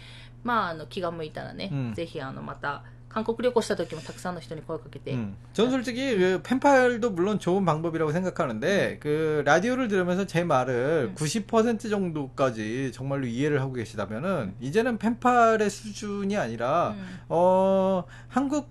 [0.44, 2.84] まああの気が向いたらね、うん、ぜひあのまた。
[3.15, 5.35] 韓国旅行した時もたくさんの人に声をかけて、 음.
[5.53, 11.15] 전 솔직히 그 펜팔도 물론 좋은 방법이라고 생각하는데 그 라디오를 들으면서 제 말을 음.
[11.17, 18.69] 90% 정도까지 정말로 이해를 하고 계시다면은 이제는 펜팔의 수준이 아니라 うん、 어 한국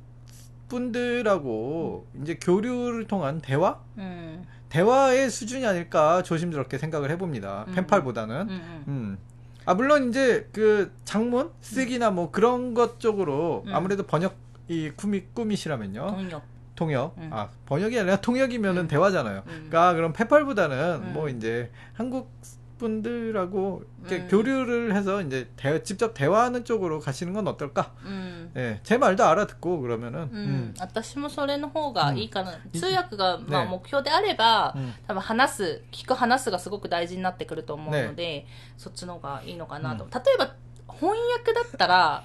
[0.69, 7.65] 분들하고 이제 교류를 통한 대화 うん、 대화의 수준이 아닐까 조심스럽게 생각을 해봅니다.
[7.67, 7.73] 음.
[7.73, 8.83] 펜팔보다는 うん、うん。
[8.87, 9.17] 음.
[9.64, 13.74] 아 물론 이제 그 장문 쓰기나 뭐 그런 것 쪽으로 음.
[13.74, 14.36] 아무래도 번역
[14.68, 16.16] 이 꿈이 꿈이시라면요.
[16.16, 16.40] 東京
[16.74, 17.14] 통역.
[17.18, 17.30] 음.
[17.32, 18.88] 아, 번역이 아니라 통역이면은 음.
[18.88, 19.42] 대화잖아요.
[19.46, 19.66] 음.
[19.68, 21.12] 그러니까 그럼 페팔보다는 음.
[21.12, 22.32] 뭐 이제 한국
[22.77, 24.27] 분들하고 이렇게 음.
[24.29, 27.93] 교류를 해서 이제 대, 직접 대화하는 쪽으로 가시는 건 어떨까?
[28.05, 28.51] うん。
[28.55, 30.73] 예, 제 말도 알아듣고 그러면은 うん 음.
[30.79, 34.93] 私もそれの方がいいかな、うん通訳がまあね目標であれば、 음.
[35.07, 38.45] 多分話す聞く話すがすごく大事になってくると思うので、
[38.77, 40.55] そっちの方がいいのかなと、うん例えば
[40.87, 42.23] 翻訳だったら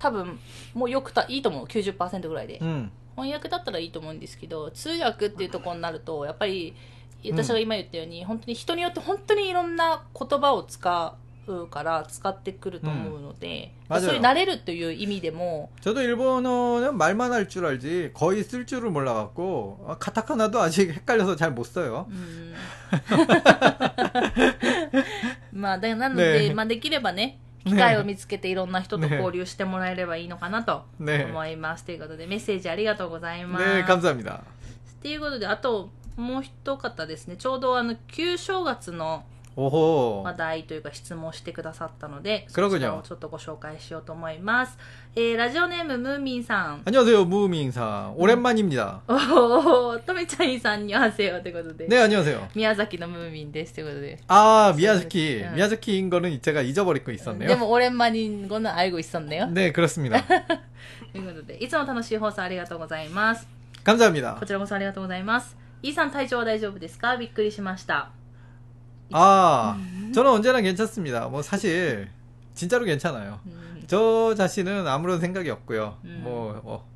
[0.00, 0.38] 多分
[0.74, 2.90] もうよくたいいと思う90%ぐらいで、 음.
[3.14, 6.74] 翻訳だったらいいと思うんですけど通訳っていうところになるとやっぱり
[7.30, 11.14] 私が今言ったように、本当に人によって本当にいろんな言葉を使
[11.48, 21.52] うから使ってくると思うので、うんそういう慣れるという意味でも 저도 일본어는 말만 할 줄 알지 거의 쓸 줄을 몰라갖고 아, 카타카나도 아직 헷갈려서 잘
[21.52, 22.06] 못 써요.
[22.10, 22.54] うん
[25.52, 31.24] まあ、でなので、ねまあ、できればね、ね機会を見つけていろんな人とね交流してもらえればいいのかなと 네.
[31.30, 31.84] 思います。
[31.84, 33.64] ということで、メッセージありがとうございます。
[33.64, 34.42] 네, 감사합니다.
[35.02, 39.24] ということで、あと、 もう一方ですね、ちょうどあの、旧正月の
[39.56, 40.22] 오호.
[40.22, 44.78] 話題というか質問をしてくださったので、 그렇군요 そちらをちょっとご紹介しようと思います。
[45.16, 46.82] えー、ラジオネームムーミンさん。
[46.84, 48.14] 안녕하세요, 무밍상.
[48.16, 49.00] 오랜만입니다.
[49.08, 52.48] おー、とみちゃんさんにはせよということで、 네, 안녕하세요.
[52.54, 54.20] 宮崎のムーミンですということで。
[54.28, 55.42] 아, 미야자키.
[55.44, 55.54] 응.
[55.56, 57.48] 미야자키인 거는 제가 잊어버리고 있었네요.
[57.48, 59.46] でも、俺まにこの알고 있었네요.
[59.46, 60.22] 네, 그렇습니다.
[61.12, 63.48] ということで、いつも楽しい放送ありがとうございます。
[63.82, 64.36] 감사합니다.
[64.38, 65.56] こちらこそありがとうございます。
[65.82, 68.10] イーさん体調は大丈夫ですかびっくりしました。
[69.10, 69.78] 아,
[70.14, 71.28] 저는 언제나 괜찮습니다.
[71.28, 72.08] 뭐 사실
[72.54, 73.40] 진짜로 괜찮아요.
[73.46, 75.96] うん 저 자신은 아무런 생각이 없고요.
[76.04, 76.20] 음.
[76.22, 76.86] 뭐 어,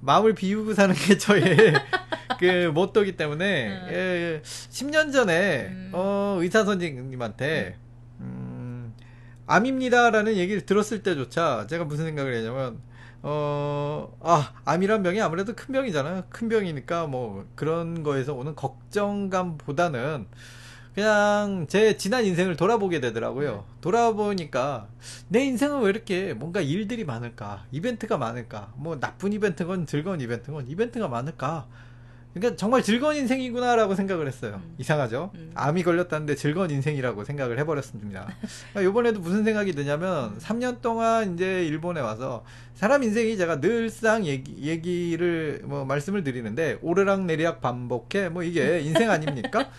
[0.00, 1.72] 마음을 비우고 사는 게 저의
[2.38, 3.88] 그 모토기 때문에 음.
[3.92, 5.90] 예, 10년 전에 음.
[5.92, 7.76] 어, 의사 선생님한테
[8.20, 8.92] 음,
[9.46, 12.80] 암입니다라는 얘기를 들었을 때조차 제가 무슨 생각을 했냐면
[13.23, 16.23] 어, 아, 암이란 병이 아무래도 큰 병이잖아요.
[16.29, 20.27] 큰 병이니까 뭐 그런 거에서 오는 걱정감보다는
[20.95, 23.63] 그냥 제 지난 인생을 돌아보게 되더라고요.
[23.79, 24.87] 돌아보니까
[25.29, 27.65] 내 인생은 왜 이렇게 뭔가 일들이 많을까?
[27.71, 28.73] 이벤트가 많을까?
[28.75, 31.67] 뭐 나쁜 이벤트건 즐거운 이벤트건 이벤트가 많을까?
[32.33, 34.61] 그러니까 정말 즐거운 인생이구나라고 생각을 했어요.
[34.63, 34.75] 음.
[34.77, 35.31] 이상하죠?
[35.35, 35.51] 음.
[35.53, 38.27] 암이 걸렸다는데 즐거운 인생이라고 생각을 해버렸습니다.
[38.71, 42.43] 그러니까 이번에도 무슨 생각이 드냐면 3년 동안 이제 일본에 와서
[42.81, 49.11] 사람 인생이 제가 늘상 얘기, 얘기를 뭐 말씀을 드리는데 오르락 내리락 반복해 뭐 이게 인생
[49.11, 49.69] 아닙니까?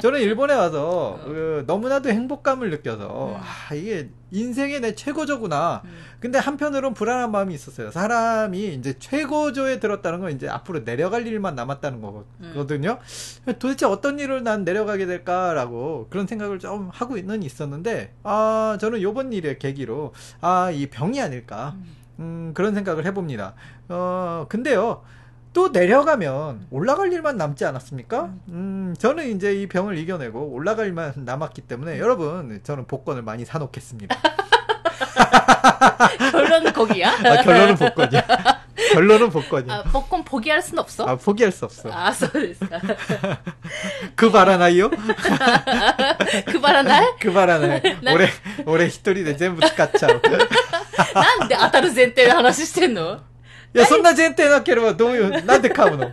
[0.00, 3.40] 저는 일본에 와서 그 너무나도 행복감을 느껴서 음.
[3.40, 5.82] 아 이게 인생의 내 최고조구나.
[5.84, 5.90] 음.
[6.18, 7.92] 근데 한편으로는 불안한 마음이 있었어요.
[7.92, 12.98] 사람이 이제 최고조에 들었다는 건 이제 앞으로 내려갈 일만 남았다는 거거든요.
[13.60, 19.32] 도대체 어떤 일을 난 내려가게 될까라고 그런 생각을 좀 하고 있는 있었는데, 아, 저는 요번
[19.32, 21.76] 일의 계기로, 아, 이 병이 아닐까.
[22.19, 22.49] 음.
[22.49, 23.53] 음, 그런 생각을 해봅니다.
[23.89, 25.03] 어, 근데요.
[25.53, 28.29] 또 내려가면 올라갈 일만 남지 않았습니까?
[28.49, 34.17] 음, 저는 이제 이 병을 이겨내고 올라갈 일만 남았기 때문에 여러분, 저는 복권을 많이 사놓겠습니다.
[36.31, 37.11] 결론은 거기야?
[37.11, 38.23] 아, 결론은 복권이야.
[38.93, 39.73] 결론은 복권이야.
[39.73, 41.05] 아, 복권 포기할 순 없어?
[41.05, 41.89] 아, 포기할 수 없어.
[41.89, 42.79] 아, そ うですか。
[44.15, 44.89] 그 바라나요?
[44.89, 47.81] 配らないくばらない。
[48.03, 48.29] 俺、
[48.65, 50.21] 俺一人で全部使っちゃう。
[51.14, 53.20] なんで当たる前提で話してんの？
[53.74, 56.10] いや、そんな前提なければどういう、なんで買うの？
[56.10, 56.12] で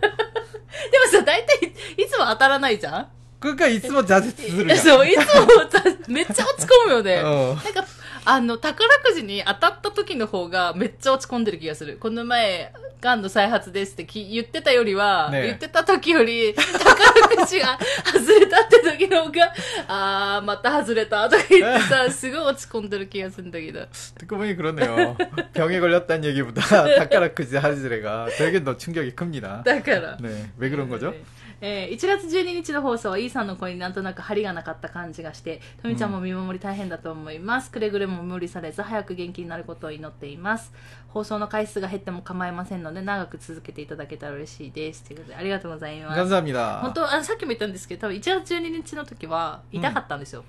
[1.10, 3.06] さ、大体いつも当たらないじゃん？
[3.40, 4.78] これがいつも挫折するじゃん。
[4.78, 5.24] そう、いつも
[5.70, 7.14] さめっちゃ落ち込むよね。
[7.16, 7.84] うんなんか、
[8.24, 11.96] あの、宝くじに当たった時の方がめっちゃ落ち込んでる気がする。
[11.98, 19.53] この前、がんの再発ですってき言ってたよりは、ねえ言ってた時より、宝くじが 外れたって時の方が、
[19.89, 23.85] あー、また外れたとか言ってさ、す ごい落ち込んでる気がするんだけど。
[24.17, 25.17] 듣고 보니 그러네요.
[25.53, 29.63] 병에 걸렸다는 얘기보다 닭가락그지 하지레가 되게 더 충격이 큽니다.
[29.65, 30.17] だから。
[30.21, 31.13] 네, 왜 그런 거죠?
[31.61, 40.73] えー1月12日の放送はイーさんの声になんとなく張りがなかった感じがしてとみちゃんも見守り大変だと思います、くれぐれも無理されず早く元気になることを祈っています
[41.07, 46.81] 放送の回数が減っても構いませんので長く続けていただけたら嬉しいですということでありがとうございます 감사합니다.
[46.81, 50.43] 本当あのさっきも言ったんですけど多分1月12日の時は痛かったんですよ、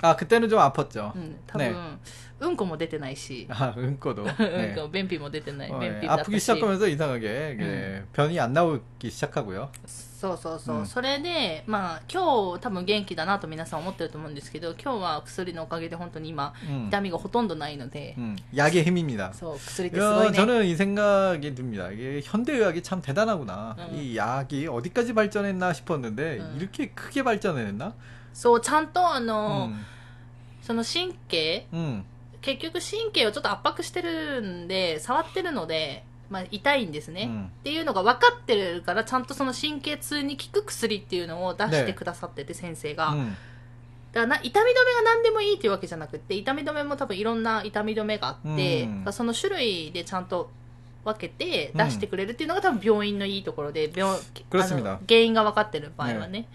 [0.00, 1.14] 아, 그때는 좀 아팠죠.
[1.14, 1.98] うん多分、 네
[2.40, 4.22] うんこも出てないし、 아, 은꼬도.
[4.22, 4.74] うん 네.
[4.76, 6.00] こ便秘も出てない、 어, 便 예.
[6.00, 9.70] 秘だった 아프기 し 시작하면서 이상하게 그 변이 안 나오기 시작하고요.
[10.22, 19.32] そうそうそう、うんそれでまあ今日多分元気だなと皆さん思ってると思うんですけど今日は薬のおかげで本当に今 음, 痛みがほとんどないので、 음, 약의 힘입니다.
[19.32, 21.90] そう薬ってすごい 야, ね 저는 이 생각이 듭니다.
[21.92, 23.76] 이게 현대의학이 참 대단하구나.
[23.78, 23.94] 음.
[23.94, 26.56] 이 약이 어디까지 발전했나 싶었는데 음.
[26.58, 27.94] 이렇게 크게 발전했나?
[28.32, 29.84] そうちゃんとあの、 음,
[30.62, 32.04] その神経 음,
[32.40, 43.37] 結局神経をちょっと圧迫してるんで触ってるので、 まあ、痛いんですね、うん、っていうのが分かってるからちゃんとその神経痛に効く薬っていうのを出してくださってて先生が、うん、
[44.13, 50.49] だから痛み止めが何でもいいっていうわけじゃなくて痛み止めも多分いろんな痛み止めがあって、うん、その種類でちゃんと
[51.05, 54.17] 分けて出してくれるっていうのが多分病院のいいところで病
[55.07, 56.47] 原因が分かってる場合はね、ね、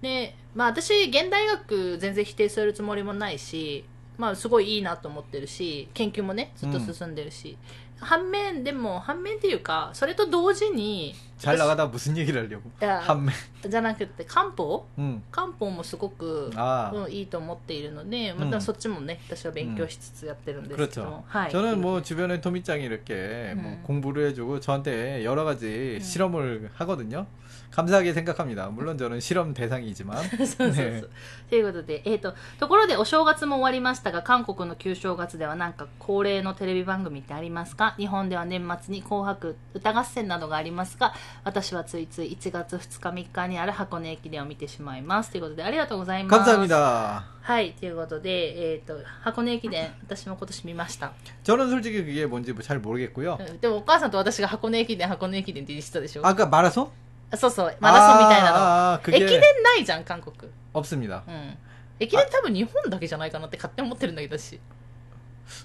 [0.00, 3.84] で、まあ、私現代学全然否定するつもりもないし
[4.18, 12.69] まあ、すごいいいなと思ってるし研究もねずっと進んでるし、うん反面でも反面っていうかそれと同時に 잘 나가다 무슨 얘기를 하려고?
[12.81, 13.31] いや 한매.
[13.67, 15.21] じゃなくて漢方 음.
[15.31, 16.91] 漢方もすごく 아.
[16.93, 21.23] うん、いいと思っているので、またうんそっちもね、私は勉強しつつやってるんですけども、 그렇죠.
[21.27, 21.51] はい。
[21.51, 23.83] 저는 뭐 주변에 토미짱이 이렇게 뭐 음.
[23.83, 25.99] 공부를 해주고 저한테 여러 가지 음.
[26.01, 27.25] 실험을 하거든요.
[27.71, 28.69] 감사하게 생각합니다.
[28.69, 30.17] 물론 저는 실험 대상이지만.
[30.23, 30.85] そ うそうそう。
[30.85, 31.03] 네.
[31.49, 45.31] ということで、えっ、と、ところでお正月も終わりましたが、韓国の旧正月ではなんか恒例のテレビ番組ってありますか日本では年末に紅白歌合戦などがありますが、私はついつい1月2日3日にある箱根駅伝を見てしまいます。
[45.31, 46.51] ということで、ありがとうございます。
[46.51, 47.23] 감사합니다.
[47.41, 51.11] はい、ということで、えっ、と、箱根駅伝、私も今年見ました。
[51.43, 53.37] 저는 솔직히 그게 뭔지 뭐잘 모르겠고요.
[53.39, 56.89] うんでもお母さんと私が箱根駅伝、箱根駅伝って言ってたでしょ 아까 마라손?
[57.31, 58.57] あそうそう、マラソンみたいなの。
[58.57, 60.51] 아, 아, 그게 駅伝ないじゃん、韓国。
[60.73, 61.23] 없습니다.
[61.27, 61.57] うん。
[61.99, 64.59] 駅伝多分日本だけじゃないかなって勝手に思ってるんだけどし。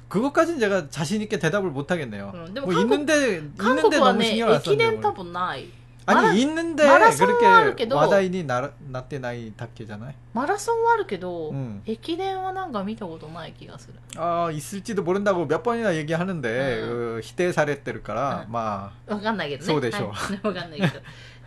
[0.08, 2.32] 그것까진 제가 자신 있게 대답을 못 하겠네요.
[2.34, 5.00] 음, 근데 뭐 한국- 있는데 韓 있는데 国は 너무 ね、 신경 안 駅伝 썼는데.
[5.02, 5.68] 多分ない。
[6.06, 10.14] 아니 마라- 있는데 마라손은 그렇게 あるけど 와다이니 나, 나때 나이 닿게잖아요.
[10.32, 16.88] マラソンはあるけど、うん駅伝はなんか見たことない気がする 아 있을지도 모른다고 몇 번이나 얘기하는데 음.
[16.88, 18.52] 그 희대 사례ってるから 음.
[18.52, 21.00] 마 わかんないけどねそうでしょうはい、わかんないけど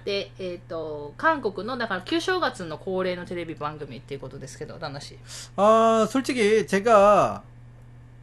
[0.06, 5.18] でえっ、と韓国のだから旧正月の恒例のテレビ番組っていうことですけど旦那氏
[5.56, 7.44] 아, 솔직히 제가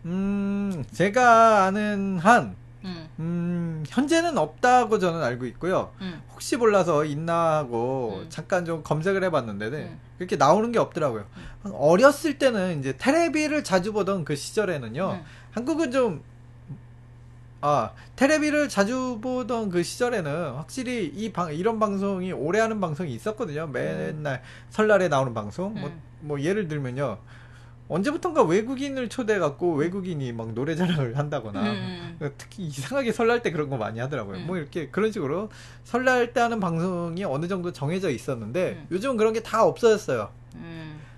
[0.05, 5.93] 음, 제가 아는 한 うん 음, 현재는 없다고 저는 알고 있고요.
[6.01, 8.27] うん 혹시 몰라서 있나 하고 음.
[8.29, 10.01] 잠깐 좀 검색을 해봤는데 네, 음.
[10.17, 11.25] 그렇게 나오는 게 없더라고요.
[11.73, 15.11] 어렸을 때는 이제 테레비를 자주 보던 그 시절에는요.
[15.11, 16.23] うん 한국은 좀
[17.66, 23.64] 아, 테레비를 자주 보던 그 시절에는 확실히 이 방, 이런 방송이 오래 하는 방송이 있었거든요.
[23.64, 23.72] 음.
[23.72, 24.40] 맨날 음.
[24.70, 25.74] 설날에 나오는 방송.
[25.74, 26.02] 뭐, 음.
[26.20, 27.20] 뭐, 뭐, 예를 들면요.
[27.88, 31.68] 언제부턴가 외국인을 초대해갖고 외국인이 막 노래 자랑을 한다거나 음.
[31.68, 32.16] 음.
[32.20, 34.40] 그 특히 이상하게 설날 때 그런 거 많이 하더라고요.
[34.40, 34.48] 음.
[34.48, 35.50] 뭐 이렇게 그런 식으로
[35.86, 40.30] 설날 때 하는 방송이 어느 정도 정해져 있었는데 요즘은 그런 게 다 없어졌어요.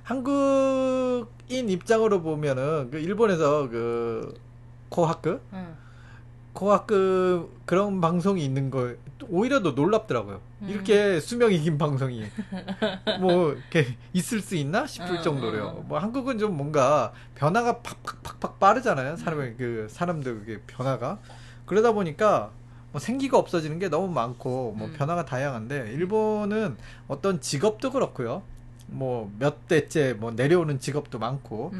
[0.03, 4.33] 한국인 입장으로 보면은 그 일본에서 그
[4.89, 5.41] 코하크?
[5.53, 5.84] 음.
[6.55, 8.95] 고학금 그런 방송이 있는 거
[9.27, 10.39] 오히려 더 놀랍더라고요.
[10.61, 10.69] 음.
[10.69, 12.23] 이렇게 수명 이긴 방송이
[13.19, 15.65] 뭐 이렇게 있을 수 있나 싶을 음, 정도로요.
[15.65, 15.85] 어.
[15.85, 19.17] 뭐 한국은 좀 뭔가 변화가 팍팍팍팍 빠르잖아요.
[19.17, 21.19] 사람의 그 사람들 그 변화가
[21.65, 22.51] 그러다 보니까
[22.93, 24.93] 뭐 생기가 없어지는 게 너무 많고 뭐 음.
[24.93, 26.77] 변화가 다양한데 일본은
[27.09, 28.43] 어떤 직업도 그렇고요.
[28.87, 31.73] 뭐 몇 대째 뭐 내려오는 직업도 많고.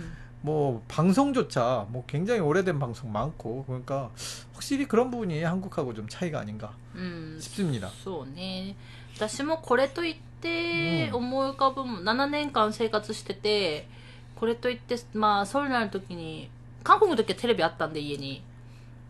[0.44, 4.10] 뭐 방송조차 뭐 굉장히 오래된 방송 많고 그러니까
[4.54, 7.88] 확실히 그런 부분이 한국하고 좀 차이가 아닌가 うん、 싶습니다.
[8.02, 8.74] そうね
[9.16, 13.86] 私もこれといってうん思い浮かぶもん7年間生活してて
[14.34, 16.48] これといってまあソウルになる時に
[16.82, 18.42] 韓国の時はテレビあったんで家に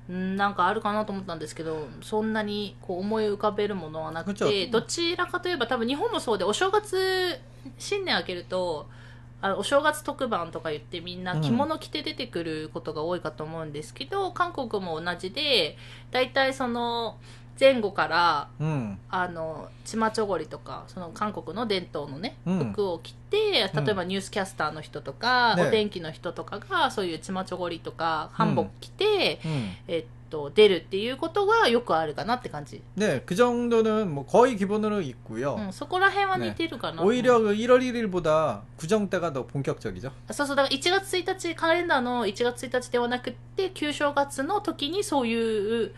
[0.08, 7.38] うんなんかあるかなと思ったんですけどそんなにこう思い浮かべるものはなくこっちはてどちらかといえば多分日本もそうでお正月
[7.78, 8.88] 新年明けると
[9.45, 15.77] あのお正月特番とか言ってみんな着物着て出てくることが多いかと思うんですけど、韓国も同じで
[16.09, 17.17] 大体その
[17.59, 22.73] 前後から 음, あのチマチョゴリとかその韓国の伝統のね、うん。
[22.73, 25.67] 服を着て例えばニュースキャスターの人とか、ね。
[25.67, 29.69] お天気の人とかがそういうチマチョゴリとか韓服着て、 음.
[29.87, 35.56] えっ と出るっていうことがよくあるかなって感じ、 네, 그 정도는 뭐 거의 기본으로 있고요.
[35.56, 40.12] うん、そこら辺は似てるかな、 오히려 그 1월 1일보다 구정 때가 더 본격적이죠.
[40.30, 45.92] そうそうだから1月1日カレンダーの1月1日ではなくって旧正月の時にそういう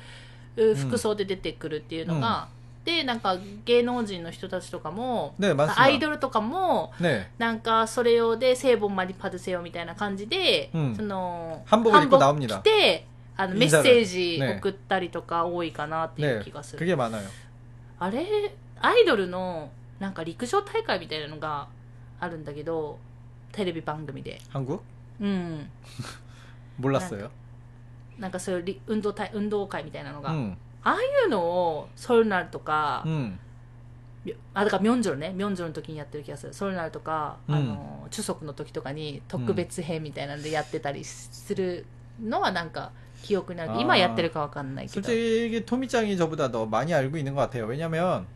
[0.57, 2.49] う服装で出てくるっていうのが、
[2.87, 5.81] でなんか芸能人の人たちとかも 네, 맞습니다.
[5.83, 7.27] アイドルとかも 네.
[7.37, 12.59] なんかそれ用で聖本マリパドセヨみたいな感じで、うんその 한복을 입고 着 나옵니다.
[12.61, 17.23] て あのメッ 인사를 セージね送ったりとか多いかなっていう 네, 気がする、 그게 많아요.
[17.99, 21.69] あれアイドルのなんか陸上大会みたいなのが
[22.21, 22.99] あるんだけど
[23.53, 24.81] テレビ番組で 한국?
[25.21, 25.71] うん、
[26.81, 27.31] 몰랐어요.
[28.19, 33.39] なんかそういうり運動大運動会みたいなのが、あ 음, あいうのをソルナルとか、 음,
[34.55, 41.87] あだからミョンジョルねミョンジョルの時にやってる気がするソルナルとか、うんあの中足の時とかに特別編みたいなんでやってたりする
[42.23, 47.67] のはなんか 記憶にある、あー今やってるかわかんないけど 솔직히 토미짱이 저보다 더 많이 알고 있는 것 같아요.
[47.67, 48.27] 왜냐면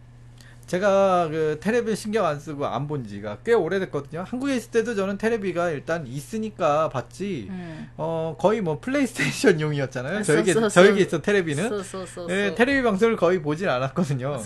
[0.71, 4.23] 제가 그 테레비 신경 안 쓰고 안 본 지가 꽤 오래됐거든요.
[4.25, 7.47] 한국에 있을 때도 저는 테레비가 일단 있으니까 봤지.
[7.49, 7.89] 음.
[7.97, 10.19] 어 거의 뭐 플레이스테이션용이었잖아요.
[10.19, 11.83] 아, 저에게 소, 소, 저에게 있어 테레비는 소,
[12.27, 14.37] 네, 예, 테레비 방송을 거의 보진 않았거든요.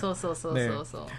[0.52, 0.68] 네.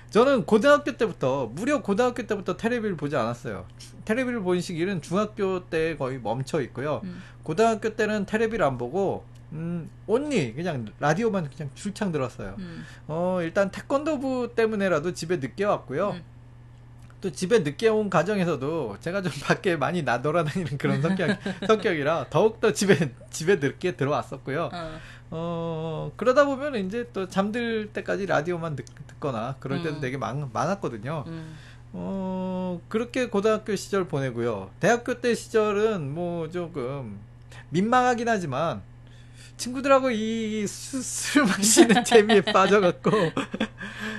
[0.10, 3.66] 저는 고등학교 때부터 무려 고등학교 때부터 테레비를 보지 않았어요.
[4.04, 7.00] 테레비를 본 시기는 중학교 때 거의 멈춰 있고요.
[7.06, 7.24] 음.
[7.44, 12.56] 고등학교 때는 테레비를 안 보고 음, 언니 그냥 라디오만 그냥 출창 들었어요.
[12.60, 12.86] 음.
[13.08, 16.12] 어, 일단 태권도부 때문에라도 집에 늦게 왔고요.
[16.12, 16.24] 음.
[17.20, 21.30] 또 집에 늦게 온 가정에서도 제가 좀 밖에 많이 나 돌아다니는 그런 성격
[21.68, 24.70] 성격이라 더욱더 집에 집에 늦게 들어왔었고요.
[24.72, 25.00] 어.
[25.32, 26.12] 어.
[26.16, 28.86] 그러다 보면 이제 또 잠들 때까지 라디오만 듣,
[29.20, 30.02] 거나 그럴 때도 음.
[30.02, 31.24] 되게 많, 많았거든요.
[31.26, 31.58] 음.
[31.94, 34.70] 어, 그렇게 고등학교 시절 보내고요.
[34.80, 37.20] 대학교 때 시절은 뭐 조금
[37.70, 38.84] 민망하긴 하지만
[39.57, 43.11] 친구들하고 이 수- 술 마시는 재미에 빠져갖고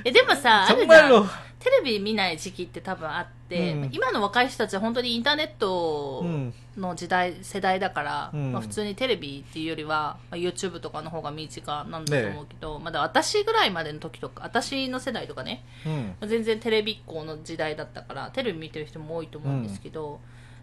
[0.06, 1.26] えでもさあるじゃん 정말로
[1.60, 20.20] テレビ見ない時期って多分あって、うん今の若い人たちは本当にインターネット 음, の時代世代だから、うんまあ、普通にテレビっていうよりは、まあ、YouTube とかの方が身近なんだと思うけど、まだ私ぐらいまでの時とか私の世代とかね 음, 全然テレビっ子の時代だったからテレビ見てる人も多いと思うんですけど、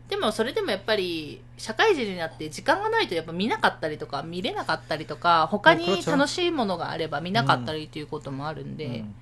[0.08, 9.14] でもそれでもやっぱり社会人になって時間がないとやっぱ見なかったりとか見れなかったりとか他にもうこれは楽しいものがあれば見なかったりということもあるんで、 음.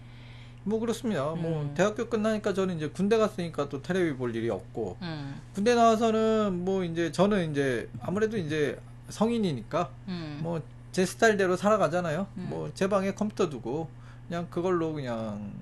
[0.64, 1.24] 뭐 그렇습니다.
[1.34, 1.74] 뭐 음.
[1.74, 5.40] 대학교 끝나니까 저는 이제 군대 갔으니까 또 텔레비 볼 일이 없고 음.
[5.54, 8.78] 군대 나와서는 뭐 이제 저는 이제 아무래도 이제
[9.10, 10.40] 성인이니까 음.
[10.42, 10.60] 뭐
[10.92, 12.26] 제 스타일대로 살아가잖아요.
[12.38, 12.46] 음.
[12.50, 13.88] 뭐 제 방에 컴퓨터 두고
[14.26, 15.52] 그냥 그걸로 그냥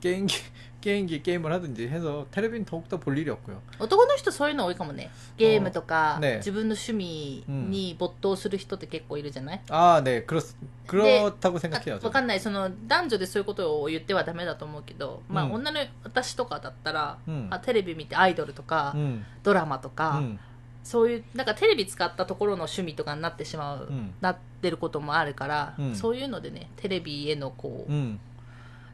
[0.00, 0.34] 게임기
[0.80, 3.60] 게임기 게임을 하든지 해서 텔레비는 더욱더 볼 일이 없고요.
[3.78, 10.40] 男の人そういうの多いかもねゲームとか、あね自分の趣味に没頭する人って結構いるじゃない、 아, 네, 그렇
[10.88, 11.94] 그렇다고 あ 생각해요.
[11.94, 12.10] わ 저는.
[12.10, 20.38] かんないその男女でそういうことを言ってはダメだと思うけど、まあうん女の私とかだったら、うんあテレビ見てアイドルとか、 음, ドラマとか、 음,
[20.82, 28.18] そういうなんかテレビ使ったところの趣味とかになってしまう、うんなってることもあるから、うんそういうのでねテレビへのこう、 음.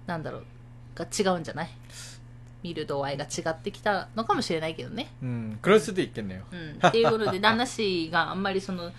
[0.06, 0.44] なんだろう
[0.95, 1.69] が違うんじゃない？
[2.63, 5.11] 見る度合いが違ってきたのかもしれないけどね。
[5.21, 6.43] うん、クロスで言ってんのよ。
[6.51, 8.91] うん、っていうことで、旦那氏があんまりその、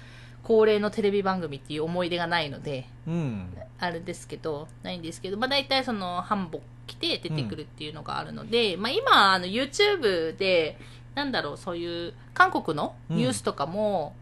[0.43, 10.79] 恒例のテレビ番組っていう思い出がないので、うん、あれですけど、ないんですけど、まあ大体その、ハンボ着て出てくるっていうのがあるので、うん、まあ今、あの、YouTube で、
[11.15, 14.15] なんだろう、そういう、韓国のニュースとかも、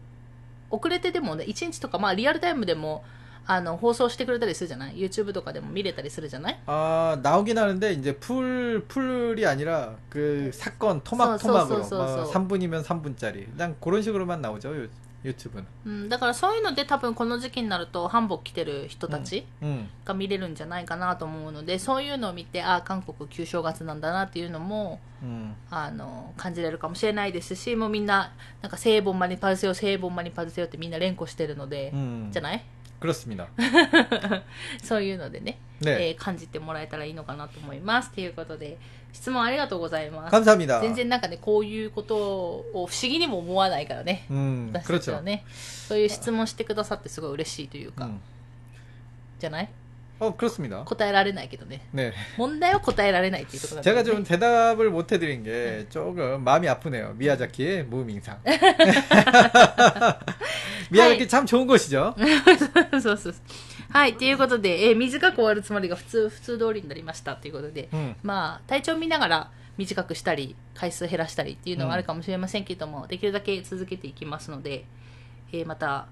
[0.69, 3.03] 遅れてでもね、1日とか、まあリアルタイムでも、
[3.50, 11.88] あの放送してくれたりするじゃない YouTube とかでも見れたりするじゃない 아, 나오긴 하는데 이제 풀 풀이 아니라 그 사건 토막 써, 토막으로 써,
[11.88, 12.32] 써, 뭐 써.
[12.32, 13.50] 3분이면 3분짜리.
[13.52, 14.74] 그냥 그런 식으로만 나오죠.
[14.76, 14.90] 유,
[15.24, 15.66] 유튜브는.
[15.86, 19.88] うん、だからそういうので多分この時期になると韓服着てる人たち 음.
[20.04, 25.54] が見れるんじゃないかなと思うのでそういうのを見てああ韓国旧正月なんだなっていうのも 음.
[25.70, 32.28] あの感じれるかもしれないですしもうみんななんか聖本マニパルセヨ聖本マニパルセヨってみんな連呼してるので、 음.
[32.30, 32.62] じゃない
[33.02, 33.48] 그렇습니다.
[34.82, 36.10] そういうのでね、 네.
[36.10, 38.76] えー感じてもらえたらいいのかなと思いますということで
[39.12, 40.80] 質問ありがとうございます 감사합니다.
[40.80, 45.22] 全然なんかねこういうことを不思議にも思わないからね 음, 私たちは 그렇죠.
[45.22, 45.44] ね
[45.88, 48.20] そういう質問してくださってすごい嬉しいというか、 음.
[49.38, 49.68] じゃない
[50.20, 50.82] 어, 그렇습니다.
[50.84, 52.12] 答えられないけどね 네.
[52.36, 57.14] 問題は答えられないっていうところだから 제가 ね 좀 대답을 못 해드린 게 조금 마음이 아프네요.
[57.16, 58.40] 미야자키의 무밍상.
[60.90, 62.14] 미야자키 참 좋은 곳이죠.
[62.90, 63.34] そうそうそう。
[63.90, 68.16] はい、ということで、えー短く終わるつもりが普通、普通通りになりましたということで、 음.
[68.22, 74.84] まあ、体調見ながら短くしたり、回数減らしたりっていうのはあるかもしれませんけども、できるだけ続けていきますので、
[75.52, 76.08] えーまた、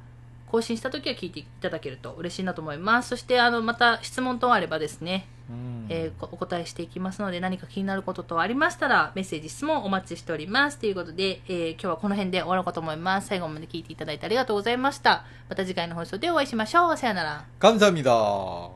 [0.51, 3.09] 更新した時は聞いていただけると嬉しいなと思います。
[3.11, 5.87] そして、あの、また質問等あればですね、 음.
[5.89, 10.79] えーこお答えしていきますので、何か気になること等ありましたら、メッセージ、質問お待ちしております。
[10.79, 13.29] ということで、えー今日はこの辺で終わろうかと思います。
[13.29, 15.25] 最後まで聞いていただいてありがとうございました。
[15.49, 16.97] また次回の放送でお会いしましょう。
[16.97, 17.45] さよなら。
[17.61, 18.71] 감사합니다.